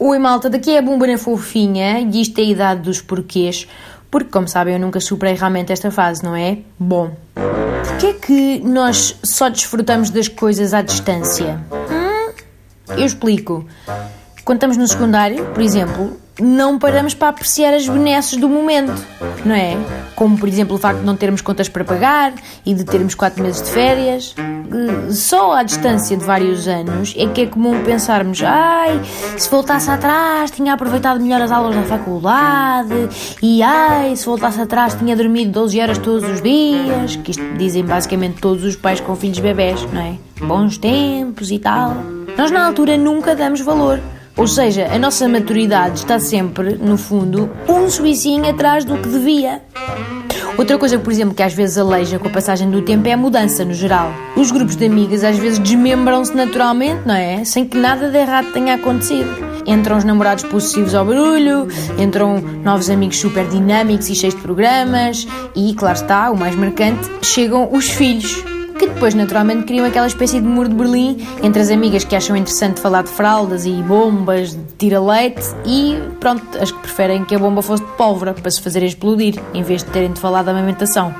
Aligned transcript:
Oi 0.00 0.16
malta, 0.20 0.48
daqui 0.48 0.70
é 0.70 0.78
a 0.78 0.82
Bumba 0.82 1.08
na 1.08 1.18
Fofinha 1.18 1.98
e 1.98 2.20
isto 2.20 2.38
é 2.38 2.42
a 2.42 2.44
idade 2.44 2.82
dos 2.82 3.00
porquês, 3.00 3.66
porque 4.08 4.30
como 4.30 4.46
sabem 4.46 4.74
eu 4.74 4.80
nunca 4.80 5.00
superei 5.00 5.34
realmente 5.34 5.72
esta 5.72 5.90
fase, 5.90 6.22
não 6.22 6.36
é? 6.36 6.58
Bom, 6.78 7.16
porquê 7.34 8.06
é 8.06 8.12
que 8.12 8.60
nós 8.60 9.18
só 9.24 9.48
desfrutamos 9.48 10.10
das 10.10 10.28
coisas 10.28 10.72
à 10.72 10.82
distância? 10.82 11.58
Hum, 11.72 12.32
eu 12.90 13.04
explico. 13.04 13.66
Quando 14.44 14.58
estamos 14.58 14.76
no 14.76 14.86
secundário, 14.86 15.44
por 15.46 15.60
exemplo, 15.60 16.16
não 16.40 16.78
paramos 16.78 17.14
para 17.14 17.28
apreciar 17.28 17.74
as 17.74 17.88
benesses 17.88 18.38
do 18.38 18.48
momento, 18.48 18.94
não 19.44 19.54
é? 19.54 19.76
Como, 20.14 20.38
por 20.38 20.48
exemplo, 20.48 20.76
o 20.76 20.78
facto 20.78 21.00
de 21.00 21.06
não 21.06 21.16
termos 21.16 21.40
contas 21.40 21.68
para 21.68 21.84
pagar 21.84 22.32
e 22.64 22.74
de 22.74 22.84
termos 22.84 23.14
4 23.14 23.42
meses 23.42 23.62
de 23.62 23.70
férias. 23.70 24.34
Só 25.10 25.52
à 25.52 25.62
distância 25.62 26.16
de 26.16 26.24
vários 26.24 26.68
anos 26.68 27.14
é 27.16 27.26
que 27.26 27.42
é 27.42 27.46
comum 27.46 27.82
pensarmos: 27.82 28.42
ai, 28.42 29.00
se 29.36 29.48
voltasse 29.48 29.90
atrás 29.90 30.50
tinha 30.50 30.74
aproveitado 30.74 31.20
melhor 31.20 31.40
as 31.40 31.50
aulas 31.50 31.74
da 31.74 31.82
faculdade, 31.82 33.08
e 33.42 33.62
ai, 33.62 34.14
se 34.14 34.26
voltasse 34.26 34.60
atrás 34.60 34.94
tinha 34.94 35.16
dormido 35.16 35.52
12 35.52 35.80
horas 35.80 35.98
todos 35.98 36.28
os 36.28 36.42
dias. 36.42 37.16
Que 37.16 37.30
isto 37.30 37.42
dizem 37.56 37.84
basicamente 37.84 38.40
todos 38.40 38.62
os 38.64 38.76
pais 38.76 39.00
com 39.00 39.16
filhos 39.16 39.38
bebés, 39.38 39.82
não 39.92 40.02
é? 40.02 40.14
Bons 40.40 40.76
tempos 40.78 41.50
e 41.50 41.58
tal. 41.58 41.96
Nós, 42.36 42.50
na 42.50 42.66
altura, 42.66 42.96
nunca 42.96 43.34
damos 43.34 43.60
valor. 43.60 43.98
Ou 44.38 44.46
seja, 44.46 44.86
a 44.86 44.98
nossa 45.00 45.28
maturidade 45.28 45.98
está 45.98 46.20
sempre, 46.20 46.76
no 46.76 46.96
fundo, 46.96 47.50
um 47.68 47.90
suicinho 47.90 48.48
atrás 48.48 48.84
do 48.84 48.96
que 48.96 49.08
devia. 49.08 49.60
Outra 50.56 50.78
coisa, 50.78 50.96
por 50.96 51.12
exemplo, 51.12 51.34
que 51.34 51.42
às 51.42 51.52
vezes 51.52 51.76
aleija 51.76 52.20
com 52.20 52.28
a 52.28 52.30
passagem 52.30 52.70
do 52.70 52.82
tempo 52.82 53.08
é 53.08 53.12
a 53.12 53.16
mudança 53.16 53.64
no 53.64 53.74
geral. 53.74 54.12
Os 54.36 54.52
grupos 54.52 54.76
de 54.76 54.86
amigas 54.86 55.24
às 55.24 55.36
vezes 55.36 55.58
desmembram-se 55.58 56.36
naturalmente, 56.36 57.02
não 57.04 57.14
é? 57.14 57.44
Sem 57.44 57.64
que 57.64 57.76
nada 57.76 58.10
de 58.10 58.16
errado 58.16 58.52
tenha 58.52 58.74
acontecido. 58.74 59.28
Entram 59.66 59.96
os 59.96 60.04
namorados 60.04 60.44
possessivos 60.44 60.94
ao 60.94 61.04
barulho, 61.04 61.66
entram 61.98 62.40
novos 62.62 62.88
amigos 62.88 63.18
super 63.18 63.44
dinâmicos 63.48 64.08
e 64.08 64.14
cheios 64.14 64.36
de 64.36 64.40
programas, 64.40 65.26
e, 65.54 65.74
claro 65.74 65.96
está, 65.96 66.30
o 66.30 66.36
mais 66.36 66.54
marcante, 66.54 67.08
chegam 67.22 67.68
os 67.72 67.90
filhos 67.90 68.44
que 68.78 68.86
depois 68.86 69.12
naturalmente 69.12 69.64
criam 69.64 69.84
aquela 69.84 70.06
espécie 70.06 70.40
de 70.40 70.46
muro 70.46 70.68
de 70.68 70.74
Berlim 70.76 71.26
entre 71.42 71.60
as 71.60 71.70
amigas 71.70 72.04
que 72.04 72.14
acham 72.14 72.36
interessante 72.36 72.80
falar 72.80 73.02
de 73.02 73.10
fraldas 73.10 73.66
e 73.66 73.72
bombas 73.82 74.52
de 74.52 74.62
tira-leite 74.78 75.42
e, 75.66 75.98
pronto, 76.20 76.42
as 76.58 76.70
que 76.70 76.78
preferem 76.78 77.24
que 77.24 77.34
a 77.34 77.38
bomba 77.38 77.60
fosse 77.60 77.82
de 77.84 77.90
pólvora 77.92 78.32
para 78.32 78.50
se 78.50 78.60
fazer 78.60 78.82
explodir, 78.84 79.34
em 79.52 79.62
vez 79.62 79.82
de 79.82 79.90
terem 79.90 80.12
de 80.12 80.20
falar 80.20 80.42
da 80.42 80.52
amamentação. 80.52 81.12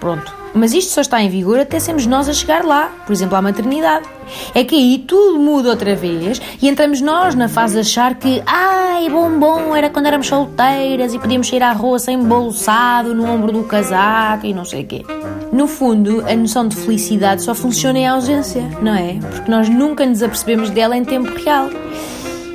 Pronto. 0.00 0.34
Mas 0.54 0.74
isto 0.74 0.92
só 0.92 1.00
está 1.00 1.22
em 1.22 1.28
vigor 1.28 1.60
até 1.60 1.78
sermos 1.78 2.06
nós 2.06 2.28
a 2.28 2.32
chegar 2.32 2.64
lá, 2.64 2.90
por 3.06 3.12
exemplo, 3.12 3.36
à 3.36 3.42
maternidade. 3.42 4.06
É 4.54 4.64
que 4.64 4.74
aí 4.74 4.98
tudo 5.06 5.38
muda 5.38 5.70
outra 5.70 5.94
vez 5.94 6.40
e 6.60 6.68
entramos 6.68 7.00
nós 7.00 7.34
na 7.34 7.48
fase 7.48 7.74
de 7.74 7.80
achar 7.80 8.14
que, 8.14 8.42
ai, 8.46 9.08
bom, 9.08 9.38
bom, 9.38 9.76
era 9.76 9.88
quando 9.90 10.06
éramos 10.06 10.26
solteiras 10.26 11.14
e 11.14 11.18
podíamos 11.18 11.48
sair 11.48 11.62
à 11.62 11.72
rua 11.72 11.98
sem 11.98 12.18
bolsado 12.18 13.14
no 13.14 13.30
ombro 13.30 13.52
do 13.52 13.64
casaco 13.64 14.46
e 14.46 14.52
não 14.52 14.64
sei 14.64 14.82
o 14.82 14.86
quê. 14.86 15.04
No 15.52 15.66
fundo, 15.66 16.24
a 16.26 16.34
noção 16.34 16.66
de 16.66 16.74
felicidade 16.74 17.42
só 17.42 17.54
funciona 17.54 17.98
em 17.98 18.06
ausência, 18.06 18.62
não 18.80 18.94
é? 18.94 19.18
Porque 19.20 19.50
nós 19.50 19.68
nunca 19.68 20.06
nos 20.06 20.22
apercebemos 20.22 20.70
dela 20.70 20.96
em 20.96 21.04
tempo 21.04 21.30
real. 21.44 21.68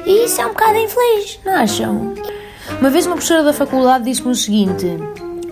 E 0.03 0.25
isso 0.25 0.41
é 0.41 0.45
um 0.47 0.49
bocado 0.49 0.79
infeliz, 0.79 1.39
não 1.45 1.53
acham? 1.53 2.15
Uma 2.79 2.89
vez 2.89 3.05
uma 3.05 3.13
professora 3.13 3.43
da 3.43 3.53
faculdade 3.53 4.05
disse-me 4.05 4.31
o 4.31 4.35
seguinte: 4.35 4.87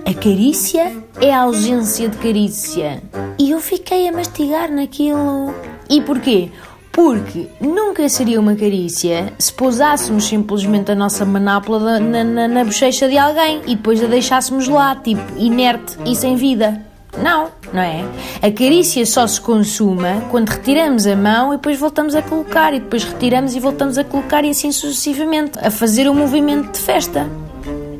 a 0.03 0.13
carícia 0.15 0.91
é 1.21 1.31
a 1.31 1.41
ausência 1.41 2.09
de 2.09 2.17
carícia. 2.17 3.03
E 3.37 3.51
eu 3.51 3.59
fiquei 3.59 4.07
a 4.07 4.11
mastigar 4.11 4.71
naquilo. 4.71 5.53
E 5.87 6.01
porquê? 6.01 6.49
Porque 6.91 7.47
nunca 7.61 8.09
seria 8.09 8.39
uma 8.39 8.55
carícia 8.55 9.31
se 9.37 9.53
pousássemos 9.53 10.25
simplesmente 10.25 10.91
a 10.91 10.95
nossa 10.95 11.23
manápula 11.23 11.99
na, 11.99 12.23
na, 12.23 12.47
na 12.47 12.63
bochecha 12.63 13.07
de 13.07 13.19
alguém 13.19 13.61
e 13.67 13.75
depois 13.75 14.03
a 14.03 14.07
deixássemos 14.07 14.67
lá, 14.67 14.95
tipo, 14.95 15.21
inerte 15.37 15.95
e 16.07 16.15
sem 16.15 16.35
vida. 16.35 16.94
Não, 17.21 17.49
não 17.73 17.81
é? 17.81 18.03
A 18.41 18.51
carícia 18.51 19.05
só 19.05 19.25
se 19.25 19.39
consuma 19.39 20.21
quando 20.29 20.49
retiramos 20.49 21.07
a 21.07 21.15
mão 21.15 21.53
e 21.53 21.57
depois 21.57 21.79
voltamos 21.79 22.15
a 22.15 22.21
colocar, 22.21 22.73
e 22.73 22.79
depois 22.79 23.03
retiramos 23.03 23.55
e 23.55 23.59
voltamos 23.59 23.97
a 23.97 24.03
colocar, 24.03 24.43
e 24.43 24.49
assim 24.49 24.71
sucessivamente, 24.71 25.57
a 25.59 25.71
fazer 25.71 26.09
um 26.09 26.13
movimento 26.13 26.71
de 26.71 26.79
festa. 26.79 27.27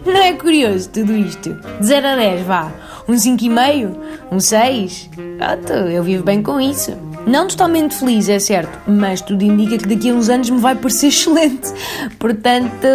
Não 0.06 0.18
é 0.22 0.34
curioso 0.34 0.90
tudo 0.90 1.14
isto? 1.14 1.54
De 1.80 1.86
0 1.88 2.08
a 2.08 2.16
10, 2.16 2.46
vá. 2.46 2.72
Um 3.08 3.14
5,5? 3.14 3.96
Um 4.32 4.40
6? 4.40 5.10
Pronto, 5.38 5.74
eu 5.74 6.04
vivo 6.04 6.24
bem 6.24 6.44
com 6.44 6.60
isso. 6.60 6.96
Não 7.26 7.48
totalmente 7.48 7.96
feliz, 7.96 8.30
é 8.30 8.38
certo, 8.38 8.80
mas 8.88 9.20
tudo 9.22 9.44
indica 9.44 9.78
que 9.80 9.88
daqui 9.88 10.12
a 10.12 10.14
uns 10.14 10.30
anos 10.30 10.50
me 10.50 10.60
vai 10.60 10.76
parecer 10.76 11.08
excelente. 11.10 11.74
Portanto, 12.20 12.86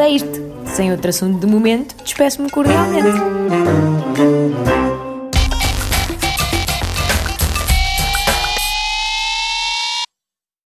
é 0.00 0.08
isto. 0.08 0.50
Sem 0.66 0.90
outro 0.92 1.10
assunto 1.10 1.38
de 1.38 1.46
momento, 1.46 1.94
despeço-me 2.02 2.50
cordialmente. 2.50 3.20